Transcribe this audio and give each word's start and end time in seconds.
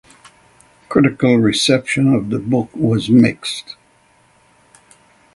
Critical 0.89 1.35
reception 1.37 2.11
of 2.15 2.31
the 2.31 2.39
book 2.39 2.71
was 2.75 3.07
mixed. 3.07 3.75